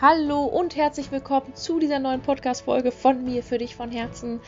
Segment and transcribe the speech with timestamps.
[0.00, 4.38] Hallo und herzlich willkommen zu dieser neuen Podcast-Folge von mir für dich von Herzen.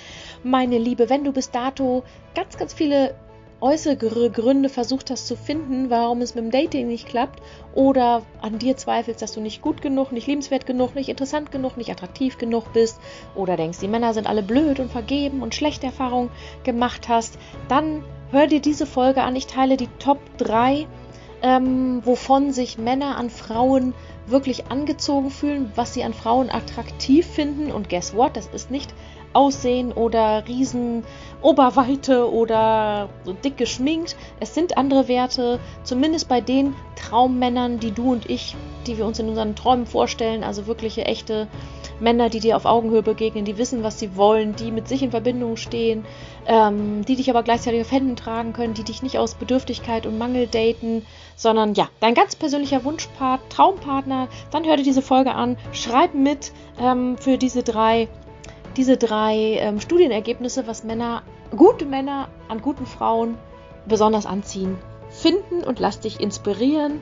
[0.45, 2.05] Meine Liebe, wenn du bis dato
[2.37, 3.17] ganz, ganz viele
[3.61, 3.97] äußere
[4.31, 7.43] Gründe versucht hast zu finden, warum es mit dem Dating nicht klappt
[7.75, 11.77] oder an dir zweifelst, dass du nicht gut genug, nicht liebenswert genug, nicht interessant genug,
[11.77, 13.01] nicht attraktiv genug bist
[13.35, 16.31] oder denkst, die Männer sind alle blöd und vergeben und schlechte Erfahrungen
[16.63, 19.35] gemacht hast, dann hör dir diese Folge an.
[19.35, 20.87] Ich teile die Top 3,
[21.43, 23.95] ähm, wovon sich Männer an Frauen
[24.31, 27.73] wirklich angezogen fühlen, was sie an Frauen attraktiv finden.
[27.73, 28.37] Und guess what?
[28.37, 28.95] Das ist nicht
[29.33, 34.17] Aussehen oder Riesenoberweite oder so dick geschminkt.
[34.41, 38.57] Es sind andere Werte, zumindest bei den Traummännern, die du und ich,
[38.87, 41.47] die wir uns in unseren Träumen vorstellen, also wirkliche echte
[42.01, 45.11] Männer, die dir auf Augenhöhe begegnen, die wissen, was sie wollen, die mit sich in
[45.11, 46.05] Verbindung stehen,
[46.47, 50.19] ähm, die dich aber gleichzeitig auf Händen tragen können, die dich nicht aus Bedürftigkeit und
[50.19, 55.57] Mangel daten, sondern ja, dein ganz persönlicher Wunschpart, Traumpartner, dann hör dir diese Folge an,
[55.73, 58.09] schreib mit ähm, für diese drei,
[58.77, 61.23] diese drei ähm, Studienergebnisse, was Männer,
[61.57, 63.37] gute Männer an guten Frauen
[63.87, 64.79] besonders anziehen.
[65.11, 67.01] Finden und lass dich inspirieren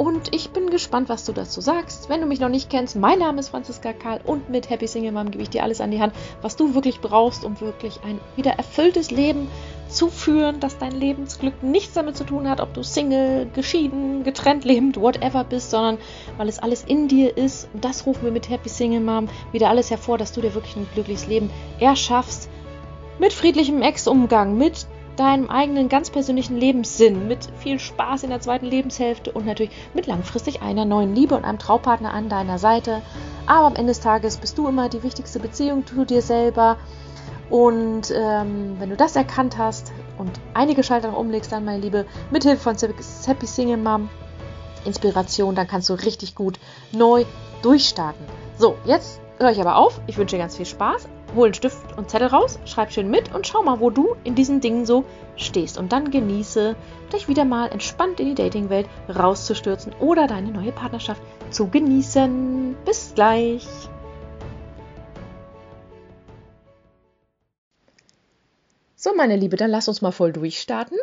[0.00, 2.08] und ich bin gespannt, was du dazu sagst.
[2.08, 5.12] Wenn du mich noch nicht kennst, mein Name ist Franziska Karl und mit Happy Single
[5.12, 8.18] Mom gebe ich dir alles an die Hand, was du wirklich brauchst, um wirklich ein
[8.34, 9.48] wieder erfülltes Leben
[9.90, 14.64] zu führen, dass dein Lebensglück nichts damit zu tun hat, ob du Single, geschieden, getrennt
[14.64, 15.98] lebend, whatever bist, sondern
[16.38, 17.68] weil es alles in dir ist.
[17.74, 20.76] Und das rufen wir mit Happy Single Mom wieder alles hervor, dass du dir wirklich
[20.76, 22.48] ein glückliches Leben erschaffst.
[23.18, 24.86] Mit friedlichem Ex-Umgang, mit
[25.20, 30.06] deinem eigenen ganz persönlichen Lebenssinn, mit viel Spaß in der zweiten Lebenshälfte und natürlich mit
[30.06, 33.02] langfristig einer neuen Liebe und einem Traupartner an deiner Seite.
[33.46, 36.78] Aber am Ende des Tages bist du immer die wichtigste Beziehung zu dir selber.
[37.50, 42.44] Und ähm, wenn du das erkannt hast und einige Schalter umlegst, dann, meine Liebe, mit
[42.44, 42.76] Hilfe von
[43.26, 44.08] Happy Single Mom
[44.86, 46.58] Inspiration, dann kannst du richtig gut
[46.92, 47.26] neu
[47.60, 48.24] durchstarten.
[48.56, 50.00] So, jetzt höre ich aber auf.
[50.06, 53.34] Ich wünsche dir ganz viel Spaß hol einen Stift und Zettel raus, schreib schön mit
[53.34, 55.04] und schau mal, wo du in diesen Dingen so
[55.36, 55.78] stehst.
[55.78, 56.76] Und dann genieße,
[57.12, 62.76] dich wieder mal entspannt in die Datingwelt rauszustürzen oder deine neue Partnerschaft zu genießen.
[62.84, 63.66] Bis gleich!
[69.02, 70.98] So, meine Liebe, dann lass uns mal voll durchstarten.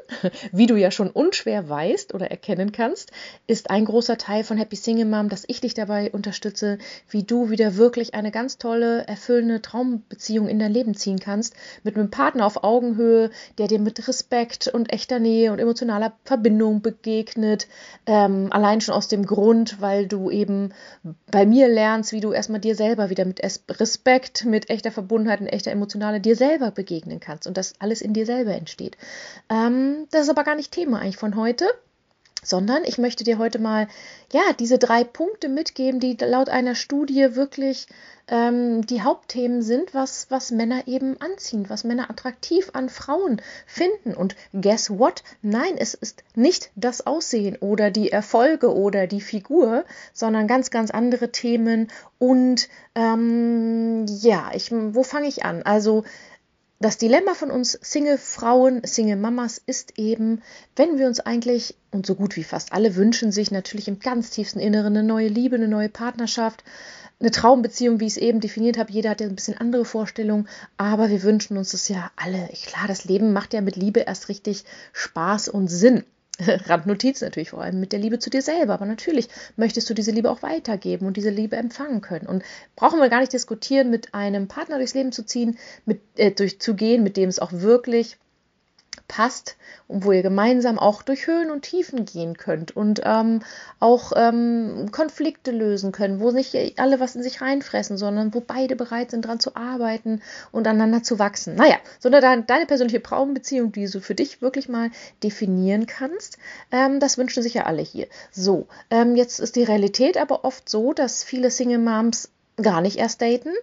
[0.52, 3.12] Wie du ja schon unschwer weißt oder erkennen kannst,
[3.48, 6.78] ist ein großer Teil von Happy Single Mom, dass ich dich dabei unterstütze,
[7.10, 11.56] wie du wieder wirklich eine ganz tolle, erfüllende Traumbeziehung in dein Leben ziehen kannst.
[11.82, 16.84] Mit einem Partner auf Augenhöhe, der dir mit Respekt und echter Nähe und emotionaler Verbindung
[16.84, 17.66] begegnet.
[18.06, 20.72] Ähm, allein schon aus dem Grund, weil du eben
[21.32, 23.42] bei mir lernst, wie du erstmal dir selber wieder mit
[23.80, 27.48] Respekt, mit echter Verbundenheit und echter emotionaler dir selber begegnen kannst.
[27.48, 28.98] Und das alles in dir selber entsteht.
[29.50, 31.66] Ähm, das ist aber gar nicht Thema eigentlich von heute
[32.44, 33.88] sondern ich möchte dir heute mal
[34.32, 37.88] ja diese drei Punkte mitgeben, die laut einer Studie wirklich
[38.30, 44.14] ähm, die Hauptthemen sind, was, was Männer eben anziehen, was Männer attraktiv an Frauen finden.
[44.14, 45.24] Und guess what?
[45.42, 50.92] Nein, es ist nicht das Aussehen oder die Erfolge oder die Figur, sondern ganz, ganz
[50.92, 51.90] andere Themen.
[52.20, 55.64] Und ähm, ja, ich, wo fange ich an?
[55.64, 56.04] Also
[56.80, 60.44] das Dilemma von uns Single-Frauen, Single-Mamas ist eben,
[60.76, 64.30] wenn wir uns eigentlich, und so gut wie fast alle wünschen sich natürlich im ganz
[64.30, 66.64] tiefsten Inneren eine neue Liebe, eine neue Partnerschaft,
[67.20, 68.92] eine Traumbeziehung, wie ich es eben definiert habe.
[68.92, 72.48] Jeder hat ja ein bisschen andere Vorstellungen, aber wir wünschen uns das ja alle.
[72.66, 74.64] Klar, das Leben macht ja mit Liebe erst richtig
[74.94, 76.04] Spaß und Sinn.
[76.66, 78.74] Randnotiz natürlich vor allem mit der Liebe zu dir selber.
[78.74, 82.28] Aber natürlich möchtest du diese Liebe auch weitergeben und diese Liebe empfangen können.
[82.28, 82.44] Und
[82.76, 87.04] brauchen wir gar nicht diskutieren, mit einem Partner durchs Leben zu ziehen, mit, äh, durchzugehen,
[87.04, 88.18] mit dem es auch wirklich
[89.08, 89.56] passt
[89.88, 93.42] und wo ihr gemeinsam auch durch Höhen und Tiefen gehen könnt und ähm,
[93.80, 98.76] auch ähm, Konflikte lösen können, wo nicht alle was in sich reinfressen, sondern wo beide
[98.76, 101.56] bereit sind, daran zu arbeiten und aneinander zu wachsen.
[101.56, 104.92] Naja, sondern deine, deine persönliche Traumbeziehung, die du für dich wirklich mal
[105.24, 106.38] definieren kannst,
[106.72, 108.08] ähm, das wünschen sich ja alle hier.
[108.32, 112.30] So, ähm, jetzt ist die Realität aber oft so, dass viele Single Moms
[112.62, 113.54] gar nicht erst daten,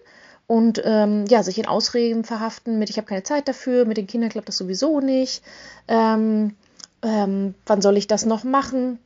[0.47, 4.07] und ähm, ja, sich in Ausreden verhaften mit, ich habe keine Zeit dafür, mit den
[4.07, 5.43] Kindern klappt das sowieso nicht,
[5.87, 6.55] ähm,
[7.01, 8.99] ähm, wann soll ich das noch machen?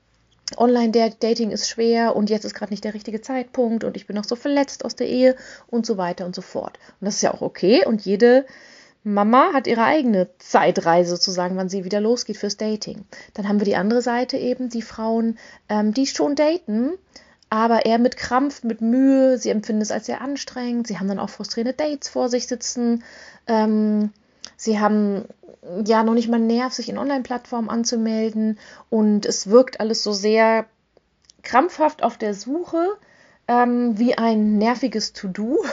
[0.57, 4.23] Online-Dating ist schwer und jetzt ist gerade nicht der richtige Zeitpunkt und ich bin noch
[4.23, 5.35] so verletzt aus der Ehe
[5.67, 6.79] und so weiter und so fort.
[6.99, 8.45] Und das ist ja auch okay und jede
[9.03, 13.05] Mama hat ihre eigene Zeitreise sozusagen, wann sie wieder losgeht fürs Dating.
[13.33, 15.37] Dann haben wir die andere Seite eben, die Frauen,
[15.69, 16.93] ähm, die schon daten,
[17.49, 19.37] aber eher mit Krampf, mit Mühe.
[19.37, 20.87] Sie empfinden es als sehr anstrengend.
[20.87, 23.03] Sie haben dann auch frustrierende Dates vor sich sitzen.
[23.47, 24.11] Ähm,
[24.55, 25.25] sie haben
[25.85, 28.59] ja noch nicht mal Nerv, sich in Online-Plattformen anzumelden.
[28.89, 30.65] Und es wirkt alles so sehr
[31.41, 32.97] krampfhaft auf der Suche
[33.47, 35.65] ähm, wie ein nerviges To-Do.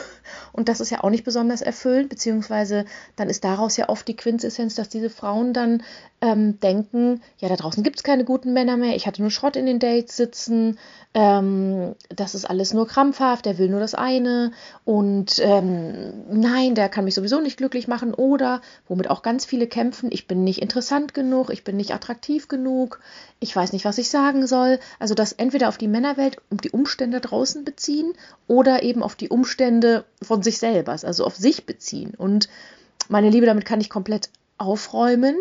[0.57, 4.17] Und das ist ja auch nicht besonders erfüllend, beziehungsweise dann ist daraus ja oft die
[4.17, 5.83] Quintessenz, dass diese Frauen dann
[6.21, 9.55] ähm, denken, ja, da draußen gibt es keine guten Männer mehr, ich hatte nur Schrott
[9.55, 10.79] in den Dates sitzen,
[11.13, 14.53] ähm, das ist alles nur krampfhaft, der will nur das eine
[14.85, 19.67] und ähm, nein, der kann mich sowieso nicht glücklich machen oder, womit auch ganz viele
[19.67, 22.99] kämpfen, ich bin nicht interessant genug, ich bin nicht attraktiv genug,
[23.39, 24.79] ich weiß nicht, was ich sagen soll.
[24.99, 28.15] Also das entweder auf die Männerwelt und die Umstände draußen beziehen
[28.47, 32.15] oder eben auf die Umstände von sich selber, also auf sich beziehen.
[32.17, 32.49] Und
[33.09, 35.37] meine Liebe, damit kann ich komplett aufräumen,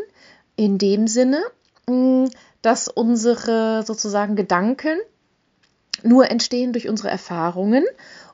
[0.55, 1.41] in dem Sinne,
[1.87, 2.25] mm,
[2.61, 4.97] dass unsere sozusagen Gedanken
[6.03, 7.85] nur entstehen durch unsere Erfahrungen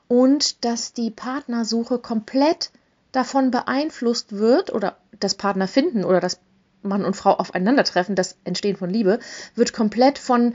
[0.08, 2.70] und dass die Partnersuche komplett
[3.12, 6.40] davon beeinflusst wird oder das Partnerfinden oder das
[6.82, 9.20] Mann und Frau aufeinandertreffen, das Entstehen von Liebe,
[9.54, 10.54] wird komplett von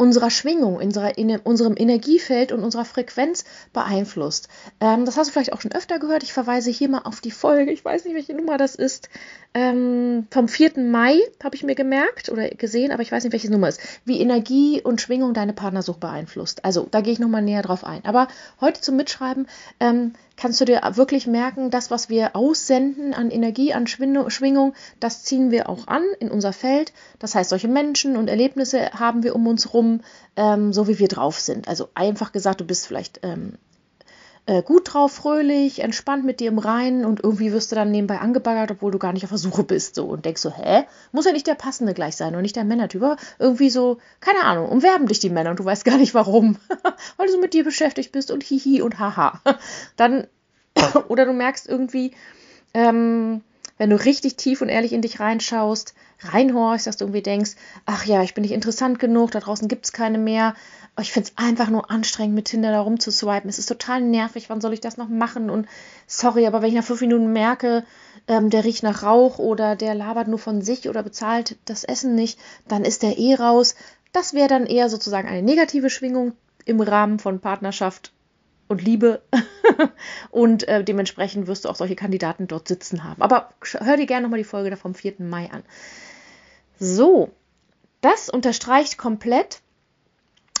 [0.00, 3.44] unserer Schwingung, unserer, in unserem Energiefeld und unserer Frequenz
[3.74, 4.48] beeinflusst.
[4.80, 6.22] Ähm, das hast du vielleicht auch schon öfter gehört.
[6.22, 9.10] Ich verweise hier mal auf die Folge, ich weiß nicht, welche Nummer das ist,
[9.52, 10.78] ähm, vom 4.
[10.78, 14.00] Mai habe ich mir gemerkt oder gesehen, aber ich weiß nicht, welche Nummer es ist,
[14.06, 16.64] wie Energie und Schwingung deine Partnersuche beeinflusst.
[16.64, 18.04] Also da gehe ich nochmal näher drauf ein.
[18.06, 18.28] Aber
[18.60, 19.48] heute zum Mitschreiben
[19.80, 25.22] ähm, kannst du dir wirklich merken, das, was wir aussenden an Energie, an Schwingung, das
[25.22, 26.94] ziehen wir auch an in unser Feld.
[27.18, 30.00] Das heißt, solche Menschen und Erlebnisse haben wir um uns rum,
[30.36, 31.68] ähm, so wie wir drauf sind.
[31.68, 33.58] Also einfach gesagt, du bist vielleicht ähm,
[34.50, 38.18] äh, gut drauf, fröhlich, entspannt mit dir im Reinen und irgendwie wirst du dann nebenbei
[38.18, 39.94] angebaggert, obwohl du gar nicht auf der Suche bist.
[39.94, 40.86] So und denkst so, hä?
[41.12, 43.16] Muss ja nicht der passende gleich sein und nicht der Männertyp.
[43.38, 46.56] Irgendwie so, keine Ahnung, umwerben dich die Männer und du weißt gar nicht warum.
[47.16, 49.40] Weil du so mit dir beschäftigt bist und hihi und haha.
[49.94, 50.26] Dann,
[51.08, 52.10] oder du merkst irgendwie,
[52.74, 53.42] ähm,
[53.78, 57.52] wenn du richtig tief und ehrlich in dich reinschaust, reinhorchst, dass du irgendwie denkst,
[57.86, 60.54] ach ja, ich bin nicht interessant genug, da draußen gibt es keine mehr,
[61.00, 63.48] ich finde es einfach nur anstrengend, mit Tinder da rumzuswipen.
[63.48, 64.50] Es ist total nervig.
[64.50, 65.50] Wann soll ich das noch machen?
[65.50, 65.68] Und
[66.06, 67.84] sorry, aber wenn ich nach fünf Minuten merke,
[68.28, 72.14] ähm, der riecht nach Rauch oder der labert nur von sich oder bezahlt das Essen
[72.14, 72.38] nicht,
[72.68, 73.74] dann ist der eh raus.
[74.12, 76.32] Das wäre dann eher sozusagen eine negative Schwingung
[76.64, 78.12] im Rahmen von Partnerschaft
[78.68, 79.22] und Liebe.
[80.30, 83.22] und äh, dementsprechend wirst du auch solche Kandidaten dort sitzen haben.
[83.22, 85.14] Aber hör dir gerne nochmal die Folge da vom 4.
[85.18, 85.62] Mai an.
[86.78, 87.30] So,
[88.00, 89.60] das unterstreicht komplett,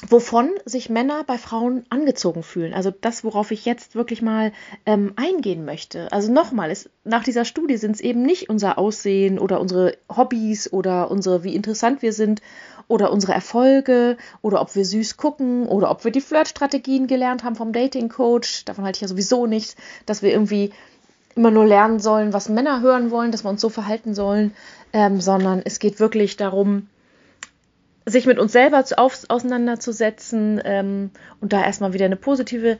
[0.08, 2.72] wovon sich Männer bei Frauen angezogen fühlen.
[2.72, 4.52] Also das, worauf ich jetzt wirklich mal
[4.86, 6.10] ähm, eingehen möchte.
[6.12, 6.74] Also nochmal,
[7.04, 11.54] nach dieser Studie sind es eben nicht unser Aussehen oder unsere Hobbys oder unsere, wie
[11.54, 12.40] interessant wir sind
[12.88, 17.56] oder unsere Erfolge oder ob wir süß gucken oder ob wir die Flirtstrategien gelernt haben
[17.56, 18.64] vom Dating Coach.
[18.64, 19.76] Davon halte ich ja sowieso nichts,
[20.06, 20.72] dass wir irgendwie
[21.36, 24.52] immer nur lernen sollen, was Männer hören wollen, dass wir uns so verhalten sollen,
[24.92, 26.88] ähm, sondern es geht wirklich darum,
[28.10, 31.10] sich mit uns selber auf, auseinanderzusetzen ähm,
[31.40, 32.78] und da erstmal wieder eine positive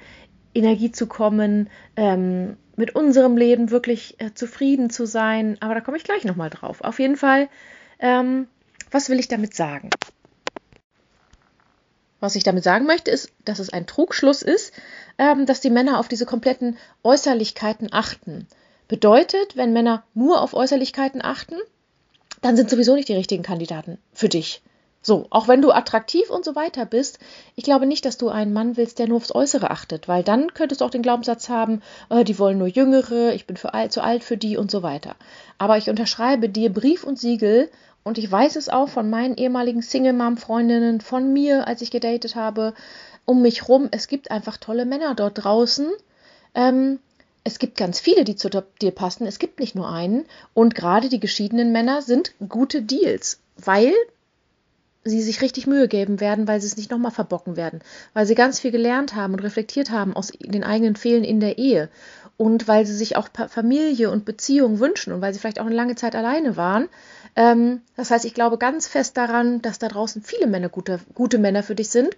[0.55, 5.57] Energie zu kommen, ähm, mit unserem Leben wirklich äh, zufrieden zu sein.
[5.61, 6.81] Aber da komme ich gleich nochmal drauf.
[6.81, 7.49] Auf jeden Fall,
[7.99, 8.49] ähm,
[8.91, 9.91] was will ich damit sagen?
[12.21, 14.75] Was ich damit sagen möchte, ist, dass es ein Trugschluss ist,
[15.19, 18.47] ähm, dass die Männer auf diese kompletten Äußerlichkeiten achten.
[18.89, 21.57] Bedeutet, wenn Männer nur auf Äußerlichkeiten achten,
[22.43, 24.63] dann sind sowieso nicht die richtigen Kandidaten für dich.
[25.03, 27.19] So, auch wenn du attraktiv und so weiter bist,
[27.57, 30.53] ich glaube nicht, dass du einen Mann willst, der nur aufs Äußere achtet, weil dann
[30.53, 31.81] könntest du auch den Glaubenssatz haben,
[32.11, 35.17] äh, die wollen nur Jüngere, ich bin alt, zu alt für die und so weiter.
[35.57, 37.71] Aber ich unterschreibe dir Brief und Siegel
[38.03, 42.75] und ich weiß es auch von meinen ehemaligen Single-Mom-Freundinnen, von mir, als ich gedatet habe,
[43.25, 43.89] um mich rum.
[43.91, 45.89] Es gibt einfach tolle Männer dort draußen.
[46.55, 46.99] Ähm,
[47.43, 49.27] es gibt ganz viele, die zu dir passen.
[49.27, 50.27] Es gibt nicht nur einen.
[50.53, 53.95] Und gerade die geschiedenen Männer sind gute Deals, weil
[55.05, 57.81] sie sich richtig Mühe geben werden, weil sie es nicht nochmal verbocken werden,
[58.13, 61.59] weil sie ganz viel gelernt haben und reflektiert haben aus den eigenen Fehlen in der
[61.59, 61.89] Ehe.
[62.37, 65.75] Und weil sie sich auch Familie und Beziehung wünschen und weil sie vielleicht auch eine
[65.75, 66.89] lange Zeit alleine waren.
[67.37, 71.39] Ähm, das heißt, ich glaube ganz fest daran, dass da draußen viele Männer gute, gute
[71.39, 72.17] Männer für dich sind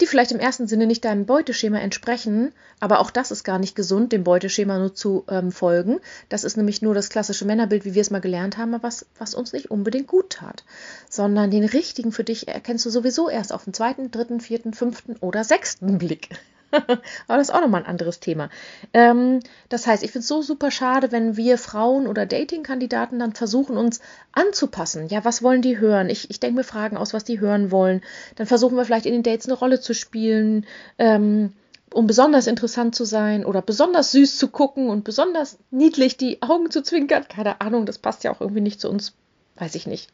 [0.00, 3.74] die vielleicht im ersten Sinne nicht deinem Beuteschema entsprechen, aber auch das ist gar nicht
[3.74, 6.00] gesund, dem Beuteschema nur zu ähm, folgen.
[6.28, 9.34] Das ist nämlich nur das klassische Männerbild, wie wir es mal gelernt haben, was, was
[9.34, 10.64] uns nicht unbedingt gut tat.
[11.08, 15.16] Sondern den richtigen für dich erkennst du sowieso erst auf den zweiten, dritten, vierten, fünften
[15.16, 16.28] oder sechsten Blick.
[16.72, 18.50] Aber das ist auch nochmal ein anderes Thema.
[18.92, 23.34] Ähm, das heißt, ich finde es so super schade, wenn wir Frauen oder Dating-Kandidaten dann
[23.34, 24.00] versuchen, uns
[24.32, 25.08] anzupassen.
[25.08, 26.10] Ja, was wollen die hören?
[26.10, 28.02] Ich, ich denke mir Fragen aus, was die hören wollen.
[28.36, 30.66] Dann versuchen wir vielleicht in den Dates eine Rolle zu spielen,
[30.98, 31.52] ähm,
[31.92, 36.70] um besonders interessant zu sein oder besonders süß zu gucken und besonders niedlich die Augen
[36.70, 37.26] zu zwinkern.
[37.28, 39.14] Keine Ahnung, das passt ja auch irgendwie nicht zu uns.
[39.56, 40.10] Weiß ich nicht.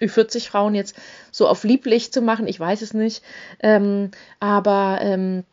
[0.00, 0.96] Ü40 Frauen jetzt
[1.30, 3.22] so auf lieblich zu machen, ich weiß es nicht.
[3.60, 5.44] Ähm, aber ähm,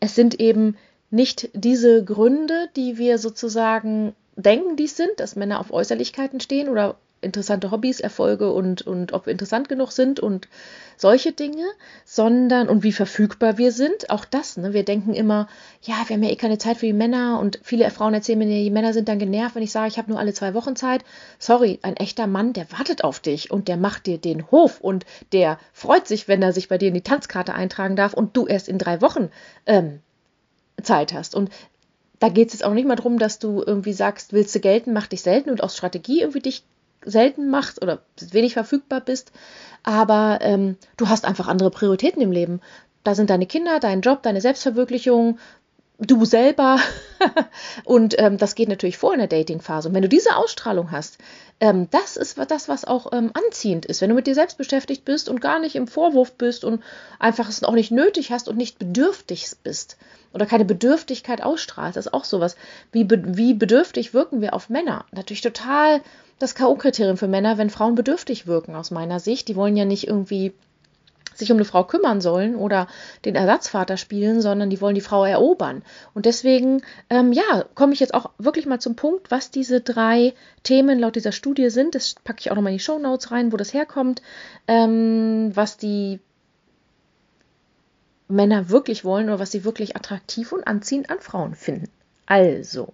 [0.00, 0.76] es sind eben
[1.10, 6.68] nicht diese Gründe, die wir sozusagen denken, die es sind, dass Männer auf Äußerlichkeiten stehen
[6.68, 10.48] oder interessante Hobbys, Erfolge und, und ob wir interessant genug sind und
[10.96, 11.64] solche Dinge,
[12.04, 14.56] sondern und wie verfügbar wir sind, auch das.
[14.56, 14.72] Ne?
[14.72, 15.48] Wir denken immer,
[15.82, 18.46] ja, wir haben ja eh keine Zeit für die Männer und viele Frauen erzählen mir,
[18.46, 21.04] die Männer sind dann genervt, wenn ich sage, ich habe nur alle zwei Wochen Zeit.
[21.38, 25.06] Sorry, ein echter Mann, der wartet auf dich und der macht dir den Hof und
[25.32, 28.46] der freut sich, wenn er sich bei dir in die Tanzkarte eintragen darf und du
[28.46, 29.30] erst in drei Wochen
[29.66, 30.00] ähm,
[30.82, 31.34] Zeit hast.
[31.34, 31.50] Und
[32.18, 34.92] da geht es jetzt auch nicht mal darum, dass du irgendwie sagst, willst du gelten,
[34.92, 36.64] mach dich selten und aus Strategie irgendwie dich
[37.04, 39.32] selten machst oder wenig verfügbar bist,
[39.82, 42.60] aber ähm, du hast einfach andere Prioritäten im Leben.
[43.04, 45.38] Da sind deine Kinder, dein Job, deine Selbstverwirklichung,
[45.98, 46.78] du selber.
[47.84, 49.88] und ähm, das geht natürlich vor in der Datingphase.
[49.88, 51.18] Und wenn du diese Ausstrahlung hast,
[51.60, 54.00] ähm, das ist das, was auch ähm, anziehend ist.
[54.00, 56.82] Wenn du mit dir selbst beschäftigt bist und gar nicht im Vorwurf bist und
[57.18, 59.96] einfach es auch nicht nötig hast und nicht bedürftig bist
[60.32, 62.56] oder keine Bedürftigkeit ausstrahlst, das ist auch sowas.
[62.92, 65.04] Wie, be wie bedürftig wirken wir auf Männer?
[65.10, 66.00] Natürlich total
[66.38, 69.48] das K.O.-Kriterium für Männer, wenn Frauen bedürftig wirken, aus meiner Sicht.
[69.48, 70.52] Die wollen ja nicht irgendwie
[71.38, 72.88] sich um eine Frau kümmern sollen oder
[73.24, 75.82] den Ersatzvater spielen, sondern die wollen die Frau erobern.
[76.14, 80.34] Und deswegen, ähm, ja, komme ich jetzt auch wirklich mal zum Punkt, was diese drei
[80.62, 81.94] Themen laut dieser Studie sind.
[81.94, 84.22] Das packe ich auch nochmal in die Show Notes rein, wo das herkommt,
[84.66, 86.20] ähm, was die
[88.28, 91.88] Männer wirklich wollen oder was sie wirklich attraktiv und anziehend an Frauen finden.
[92.26, 92.92] Also,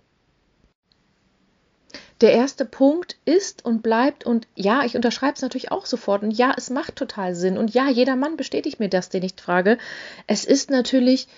[2.21, 6.31] der erste Punkt ist und bleibt und ja, ich unterschreibe es natürlich auch sofort und
[6.31, 9.79] ja, es macht total Sinn und ja, jeder Mann bestätigt mir das, den ich frage.
[10.27, 11.29] Es ist natürlich,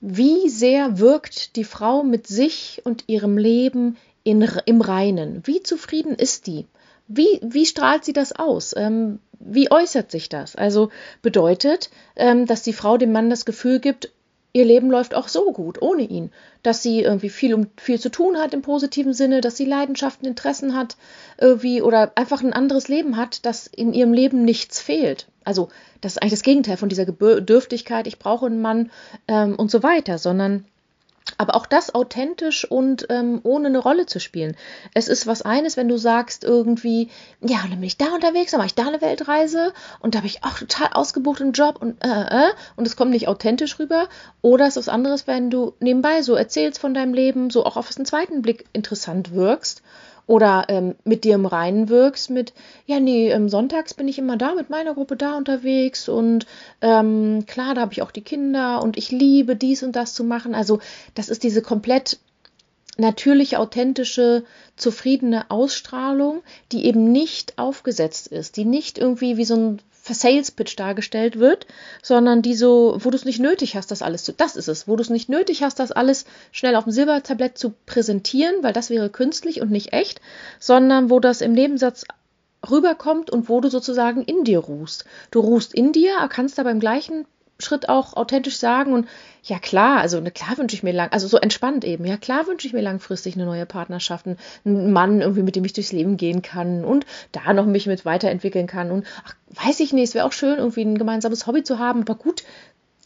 [0.00, 5.42] wie sehr wirkt die Frau mit sich und ihrem Leben in, im Reinen?
[5.44, 6.66] Wie zufrieden ist die?
[7.08, 8.74] Wie, wie strahlt sie das aus?
[8.76, 10.56] Ähm, wie äußert sich das?
[10.56, 10.90] Also
[11.20, 14.10] bedeutet, ähm, dass die Frau dem Mann das Gefühl gibt,
[14.52, 16.30] ihr Leben läuft auch so gut ohne ihn,
[16.62, 20.26] dass sie irgendwie viel um viel zu tun hat im positiven Sinne, dass sie Leidenschaften,
[20.26, 20.96] Interessen hat,
[21.38, 25.26] irgendwie oder einfach ein anderes Leben hat, dass in ihrem Leben nichts fehlt.
[25.44, 25.68] Also
[26.00, 28.90] das ist eigentlich das Gegenteil von dieser Bedürftigkeit, ich brauche einen Mann
[29.28, 30.66] ähm, und so weiter, sondern
[31.38, 34.56] aber auch das authentisch und ähm, ohne eine Rolle zu spielen.
[34.94, 37.08] Es ist was eines, wenn du sagst irgendwie,
[37.40, 40.26] ja, dann bin ich da unterwegs, dann mache ich da eine Weltreise und da habe
[40.26, 44.08] ich auch total ausgebucht einen Job und äh, äh, und es kommt nicht authentisch rüber.
[44.40, 47.76] Oder es ist was anderes, wenn du nebenbei so erzählst von deinem Leben, so auch
[47.76, 49.82] auf den zweiten Blick interessant wirkst
[50.26, 52.52] oder ähm, mit dir im Reinen wirkst, mit,
[52.86, 56.46] ja, nee, ähm, sonntags bin ich immer da mit meiner Gruppe da unterwegs und
[56.80, 60.24] ähm, klar, da habe ich auch die Kinder und ich liebe dies und das zu
[60.24, 60.54] machen.
[60.54, 60.78] Also
[61.14, 62.18] das ist diese komplett
[62.98, 64.44] natürliche, authentische,
[64.76, 69.82] zufriedene Ausstrahlung, die eben nicht aufgesetzt ist, die nicht irgendwie wie so ein
[70.14, 71.66] Sales Pitch dargestellt wird,
[72.02, 74.88] sondern die so, wo du es nicht nötig hast, das alles zu, das ist es,
[74.88, 78.72] wo du es nicht nötig hast, das alles schnell auf dem Silbertablett zu präsentieren, weil
[78.72, 80.20] das wäre künstlich und nicht echt,
[80.58, 82.04] sondern wo das im Nebensatz
[82.70, 85.04] rüberkommt und wo du sozusagen in dir ruhst.
[85.30, 87.26] Du ruhst in dir, kannst aber im gleichen
[87.62, 89.08] Schritt auch authentisch sagen und
[89.42, 92.46] ja klar, also ne, klar wünsche ich mir lang, also so entspannt eben, ja klar
[92.46, 94.26] wünsche ich mir langfristig eine neue Partnerschaft,
[94.64, 98.04] einen Mann irgendwie, mit dem ich durchs Leben gehen kann und da noch mich mit
[98.04, 101.62] weiterentwickeln kann und ach, weiß ich nicht, es wäre auch schön, irgendwie ein gemeinsames Hobby
[101.62, 102.44] zu haben, aber gut,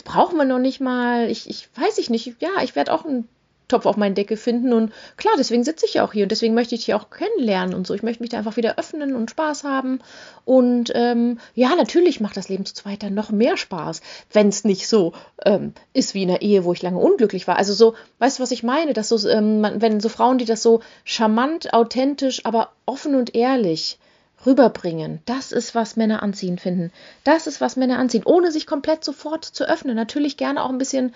[0.04, 3.28] brauchen wir noch nicht mal, ich, ich weiß ich nicht, ja, ich werde auch ein
[3.68, 4.72] Topf auf meine Decke finden.
[4.72, 7.74] Und klar, deswegen sitze ich ja auch hier und deswegen möchte ich dich auch kennenlernen
[7.74, 7.94] und so.
[7.94, 10.00] Ich möchte mich da einfach wieder öffnen und Spaß haben.
[10.44, 14.00] Und ähm, ja, natürlich macht das Leben zu zweit dann noch mehr Spaß,
[14.32, 15.12] wenn es nicht so
[15.44, 17.56] ähm, ist wie in der Ehe, wo ich lange unglücklich war.
[17.56, 18.92] Also so, weißt du, was ich meine?
[18.92, 23.98] Dass so, ähm, wenn so Frauen, die das so charmant, authentisch, aber offen und ehrlich
[24.44, 25.20] rüberbringen.
[25.24, 26.92] Das ist, was Männer anziehen finden.
[27.24, 29.96] Das ist, was Männer anziehen, ohne sich komplett sofort zu öffnen.
[29.96, 31.14] Natürlich gerne auch ein bisschen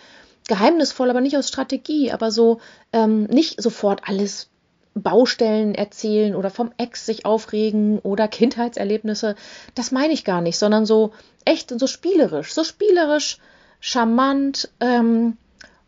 [0.51, 2.61] geheimnisvoll, aber nicht aus Strategie, aber so
[2.93, 4.51] ähm, nicht sofort alles
[4.95, 9.37] Baustellen erzählen oder vom Ex sich aufregen oder Kindheitserlebnisse.
[9.77, 11.13] Das meine ich gar nicht, sondern so
[11.45, 13.39] echt so spielerisch, so spielerisch,
[13.79, 15.37] charmant ähm,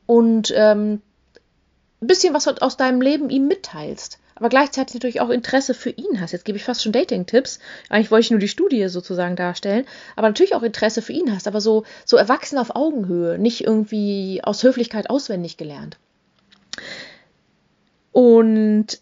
[0.06, 1.02] und ähm,
[2.00, 6.20] ein bisschen was aus deinem Leben ihm mitteilst aber gleichzeitig natürlich auch Interesse für ihn
[6.20, 6.32] hast.
[6.32, 7.60] Jetzt gebe ich fast schon Dating-Tipps.
[7.88, 11.46] Eigentlich wollte ich nur die Studie sozusagen darstellen, aber natürlich auch Interesse für ihn hast,
[11.46, 15.96] aber so, so erwachsen auf Augenhöhe, nicht irgendwie aus Höflichkeit auswendig gelernt.
[18.10, 18.98] Und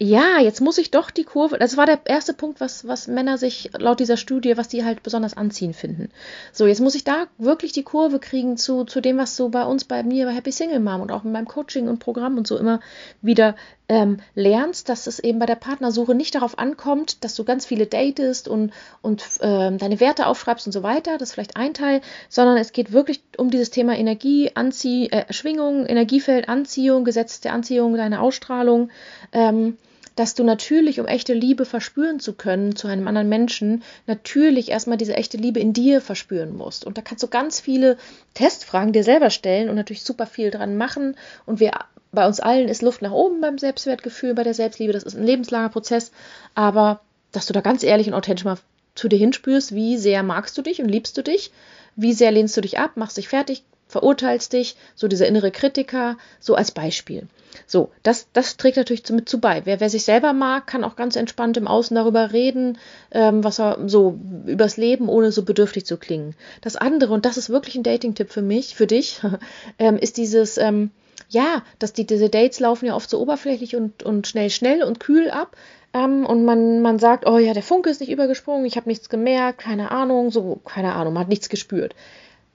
[0.00, 3.38] ja, jetzt muss ich doch die Kurve, das war der erste Punkt, was, was Männer
[3.38, 6.10] sich laut dieser Studie, was die halt besonders anziehen finden.
[6.52, 9.64] So, jetzt muss ich da wirklich die Kurve kriegen zu, zu dem, was so bei
[9.64, 12.46] uns, bei mir, bei Happy Single Mom und auch in meinem Coaching und Programm und
[12.46, 12.80] so immer
[13.22, 13.54] wieder
[13.88, 17.86] ähm, lernst, dass es eben bei der Partnersuche nicht darauf ankommt, dass du ganz viele
[17.86, 18.72] datest und,
[19.02, 21.18] und äh, deine Werte aufschreibst und so weiter.
[21.18, 25.30] Das ist vielleicht ein Teil, sondern es geht wirklich um dieses Thema Energie, Anzie äh,
[25.32, 28.90] Schwingung, Energiefeld, Anziehung, Gesetz der Anziehung, deine Ausstrahlung.
[29.32, 29.76] Ähm,
[30.16, 34.96] dass du natürlich, um echte Liebe verspüren zu können zu einem anderen Menschen, natürlich erstmal
[34.96, 36.84] diese echte Liebe in dir verspüren musst.
[36.84, 37.96] Und da kannst du ganz viele
[38.34, 41.16] Testfragen dir selber stellen und natürlich super viel dran machen.
[41.46, 41.72] Und wir
[42.14, 44.92] bei uns allen ist Luft nach oben beim Selbstwertgefühl, bei der Selbstliebe.
[44.92, 46.12] Das ist ein lebenslanger Prozess.
[46.54, 47.00] Aber
[47.32, 48.58] dass du da ganz ehrlich und authentisch mal
[48.94, 51.50] zu dir hinspürst, wie sehr magst du dich und liebst du dich,
[51.96, 56.16] wie sehr lehnst du dich ab, machst dich fertig, verurteilst dich, so dieser innere Kritiker,
[56.40, 57.26] so als Beispiel.
[57.66, 59.62] So, das, das trägt natürlich mit zu bei.
[59.64, 62.78] Wer, wer sich selber mag, kann auch ganz entspannt im Außen darüber reden,
[63.12, 66.34] ähm, was er so übers Leben, ohne so bedürftig zu klingen.
[66.60, 69.20] Das andere, und das ist wirklich ein Dating-Tipp für mich, für dich,
[69.78, 70.90] ähm, ist dieses, ähm,
[71.28, 75.00] ja, dass die, diese Dates laufen ja oft so oberflächlich und, und schnell, schnell und
[75.00, 75.56] kühl ab.
[75.92, 79.08] Ähm, und man, man sagt, oh ja, der Funke ist nicht übergesprungen, ich habe nichts
[79.08, 81.94] gemerkt, keine Ahnung, so, keine Ahnung, man hat nichts gespürt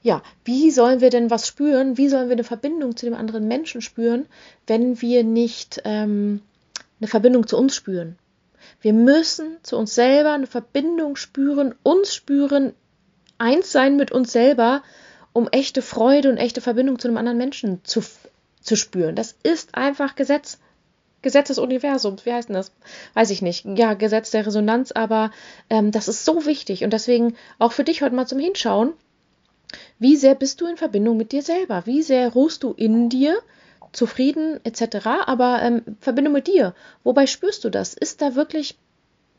[0.02, 1.98] ja, wie sollen wir denn was spüren?
[1.98, 4.28] Wie sollen wir eine Verbindung zu dem anderen Menschen spüren,
[4.68, 6.42] wenn wir nicht ähm,
[7.00, 8.18] eine Verbindung zu uns spüren?
[8.82, 12.74] Wir müssen zu uns selber eine Verbindung spüren, uns spüren,
[13.38, 14.84] eins sein mit uns selber,
[15.34, 18.02] um echte Freude und echte Verbindung zu einem anderen Menschen zu,
[18.62, 19.16] zu spüren.
[19.16, 20.60] Das ist einfach Gesetz.
[21.22, 22.72] Gesetz des Universums, wie heißt denn das?
[23.14, 23.66] Weiß ich nicht.
[23.66, 25.32] Ja, Gesetz der Resonanz, aber
[25.70, 28.94] ähm, das ist so wichtig und deswegen auch für dich heute mal zum Hinschauen.
[30.00, 31.86] Wie sehr bist du in Verbindung mit dir selber?
[31.86, 33.38] Wie sehr ruhst du in dir?
[33.92, 35.06] Zufrieden etc.
[35.26, 36.74] Aber ähm, Verbindung mit dir.
[37.04, 37.96] Wobei spürst du das?
[37.96, 38.78] Ist da wirklich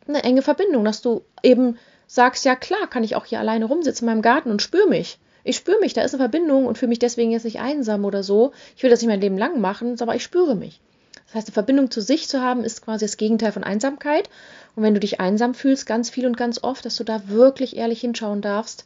[0.06, 4.06] eine enge Verbindung, dass du eben sagst, ja klar, kann ich auch hier alleine rumsitzen
[4.06, 5.18] in meinem Garten und spüre mich.
[5.44, 8.22] Ich spüre mich, da ist eine Verbindung und fühle mich deswegen jetzt nicht einsam oder
[8.22, 8.52] so.
[8.76, 10.80] Ich will das nicht mein Leben lang machen, aber ich spüre mich.
[11.26, 14.28] Das heißt, eine Verbindung zu sich zu haben, ist quasi das Gegenteil von Einsamkeit.
[14.74, 17.76] Und wenn du dich einsam fühlst, ganz viel und ganz oft, dass du da wirklich
[17.76, 18.84] ehrlich hinschauen darfst,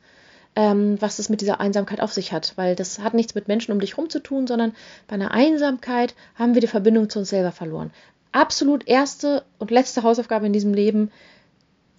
[0.56, 2.52] ähm, was es mit dieser Einsamkeit auf sich hat.
[2.56, 4.74] Weil das hat nichts mit Menschen um dich herum zu tun, sondern
[5.08, 7.90] bei einer Einsamkeit haben wir die Verbindung zu uns selber verloren.
[8.32, 11.10] Absolut erste und letzte Hausaufgabe in diesem Leben,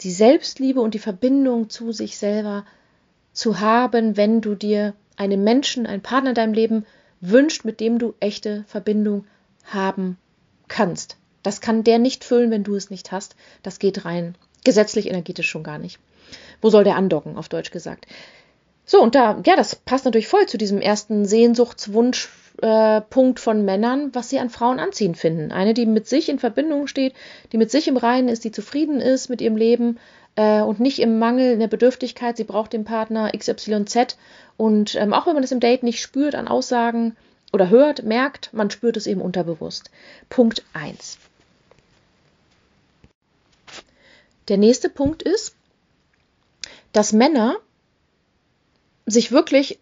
[0.02, 2.66] die Selbstliebe und die Verbindung zu sich selber
[3.36, 6.86] zu haben, wenn du dir einen Menschen, einen Partner in deinem Leben
[7.22, 9.26] wünscht, mit dem du echte Verbindung
[9.66, 10.18] haben
[10.68, 11.18] kannst.
[11.44, 13.36] Das kann der nicht füllen, wenn du es nicht hast.
[13.62, 16.00] Das geht rein gesetzlich, energetisch schon gar nicht.
[16.60, 18.08] Wo soll der andocken, auf Deutsch gesagt?
[18.86, 24.10] So, und da, ja, das passt natürlich voll zu diesem ersten Sehnsuchtswunschpunkt äh, von Männern,
[24.14, 25.52] was sie an Frauen anziehen finden.
[25.52, 27.14] Eine, die mit sich in Verbindung steht,
[27.52, 29.98] die mit sich im Reinen ist, die zufrieden ist mit ihrem Leben
[30.36, 32.38] äh, und nicht im Mangel, in der Bedürftigkeit.
[32.38, 34.18] Sie braucht den Partner XYZ.
[34.58, 37.16] Und ähm, auch wenn man das im Date nicht spürt an Aussagen
[37.52, 39.92] oder hört, merkt, man spürt es eben unterbewusst.
[40.30, 41.18] Punkt 1.
[44.48, 45.56] Der nächste Punkt ist,
[46.92, 47.58] dass Männer
[49.06, 49.80] sich wirklich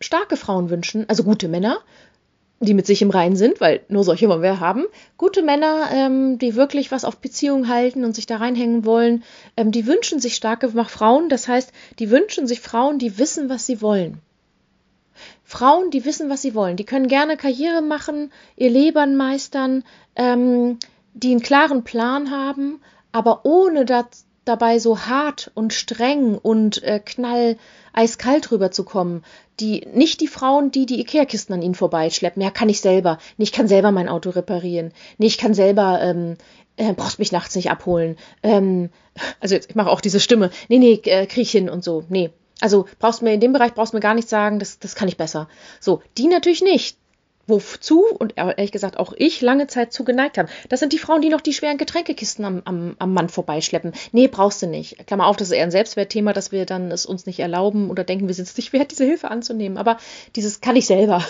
[0.00, 1.80] starke Frauen wünschen, also gute Männer,
[2.60, 4.84] die mit sich im Reinen sind, weil nur solche wollen wir haben.
[5.16, 9.24] Gute Männer, ähm, die wirklich was auf Beziehungen halten und sich da reinhängen wollen,
[9.56, 11.30] ähm, die wünschen sich starke Frauen.
[11.30, 14.18] Das heißt, die wünschen sich Frauen, die wissen, was sie wollen.
[15.42, 16.76] Frauen, die wissen, was sie wollen.
[16.76, 19.82] Die können gerne Karriere machen, ihr Leben meistern,
[20.14, 20.78] ähm,
[21.14, 27.00] die einen klaren Plan haben, aber ohne das dabei so hart und streng und äh,
[27.04, 27.56] knall
[27.92, 29.24] eiskalt rüberzukommen.
[29.58, 32.42] Die, nicht die Frauen, die die Ikea-Kisten an ihnen vorbeischleppen.
[32.42, 33.18] Ja, kann ich selber.
[33.36, 34.92] Nee, ich kann selber mein Auto reparieren.
[35.18, 36.36] Nee, ich kann selber, ähm,
[36.76, 38.16] äh, brauchst mich nachts nicht abholen.
[38.42, 38.90] Ähm,
[39.40, 40.50] also jetzt, ich mache auch diese Stimme.
[40.68, 42.04] Nee, nee, äh, krieg ich hin und so.
[42.08, 42.30] Nee.
[42.60, 45.16] Also brauchst mir in dem Bereich brauchst mir gar nichts sagen, das, das kann ich
[45.16, 45.48] besser.
[45.80, 46.96] So, die natürlich nicht
[47.46, 50.48] wozu und ehrlich gesagt auch ich lange Zeit zu geneigt haben.
[50.68, 53.92] Das sind die Frauen, die noch die schweren Getränkekisten am, am, am Mann vorbeischleppen.
[54.12, 55.06] Nee, brauchst du nicht.
[55.06, 58.04] Klammer auf, das ist eher ein Selbstwertthema, dass wir dann es uns nicht erlauben oder
[58.04, 59.78] denken, wir sind es nicht wert, diese Hilfe anzunehmen.
[59.78, 59.98] Aber
[60.36, 61.24] dieses kann ich selber.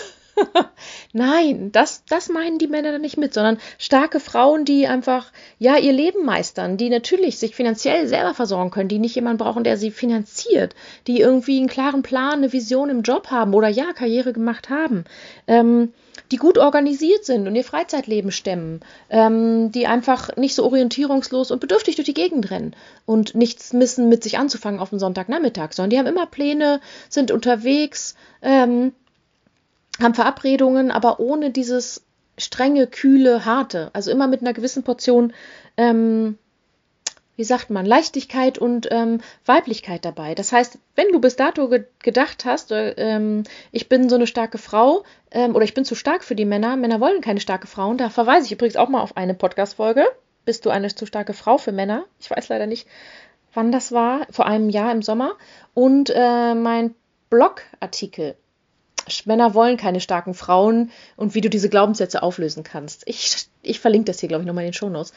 [1.13, 5.77] Nein, das, das meinen die Männer dann nicht mit, sondern starke Frauen, die einfach, ja,
[5.77, 9.77] ihr Leben meistern, die natürlich sich finanziell selber versorgen können, die nicht jemanden brauchen, der
[9.77, 10.75] sie finanziert,
[11.07, 15.05] die irgendwie einen klaren Plan, eine Vision im Job haben oder ja, Karriere gemacht haben.
[15.47, 15.93] Ähm,
[16.31, 21.59] die gut organisiert sind und ihr Freizeitleben stemmen, ähm, die einfach nicht so orientierungslos und
[21.59, 22.75] bedürftig durch die Gegend rennen
[23.05, 27.31] und nichts missen, mit sich anzufangen auf den Sonntagnachmittag, sondern die haben immer Pläne, sind
[27.31, 28.93] unterwegs, ähm,
[30.01, 32.03] haben Verabredungen, aber ohne dieses
[32.37, 33.89] strenge, kühle, harte.
[33.93, 35.33] Also immer mit einer gewissen Portion
[35.77, 36.37] ähm,
[37.41, 40.35] wie sagt man, Leichtigkeit und ähm, Weiblichkeit dabei.
[40.35, 44.27] Das heißt, wenn du bis dato ge gedacht hast, äh, ähm, ich bin so eine
[44.27, 47.65] starke Frau ähm, oder ich bin zu stark für die Männer, Männer wollen keine starke
[47.65, 50.05] Frauen, da verweise ich übrigens auch mal auf eine Podcast-Folge.
[50.45, 52.05] Bist du eine zu starke Frau für Männer?
[52.19, 52.87] Ich weiß leider nicht,
[53.55, 55.33] wann das war, vor einem Jahr im Sommer.
[55.73, 56.93] Und äh, mein
[57.31, 58.35] Blogartikel
[59.25, 63.03] Männer wollen keine starken Frauen und wie du diese Glaubenssätze auflösen kannst.
[63.05, 65.13] Ich ich verlinke das hier, glaube ich, nochmal in den Shownotes.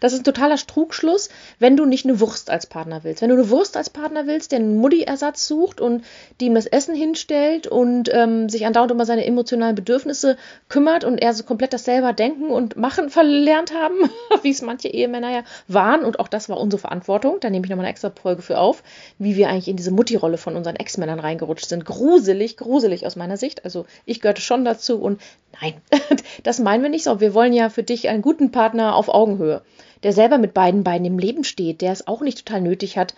[0.00, 3.22] Das ist ein totaler Trugschluss, wenn du nicht eine Wurst als Partner willst.
[3.22, 6.04] Wenn du eine Wurst als Partner willst, der einen Mutti-Ersatz sucht und
[6.40, 10.36] die ihm das Essen hinstellt und ähm, sich andauernd um seine emotionalen Bedürfnisse
[10.68, 14.10] kümmert und er so komplett das selber denken und machen verlernt haben,
[14.42, 16.04] wie es manche Ehemänner ja waren.
[16.04, 17.38] Und auch das war unsere Verantwortung.
[17.40, 18.82] Da nehme ich nochmal eine extra Folge für auf,
[19.18, 21.84] wie wir eigentlich in diese Mutti-Rolle von unseren Ex-Männern reingerutscht sind.
[21.84, 23.64] Gruselig, gruselig aus meiner Sicht.
[23.64, 25.20] Also ich gehörte schon dazu und
[25.60, 25.74] nein,
[26.44, 27.20] das meinen wir nicht so.
[27.20, 29.62] Wir wollen ja für dich einen guten Partner auf Augenhöhe,
[30.02, 33.14] der selber mit beiden Beinen im Leben steht, der es auch nicht total nötig hat,